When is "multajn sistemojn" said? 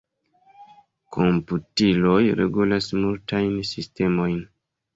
3.05-4.45